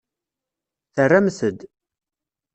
[0.93, 1.59] Terramt-d.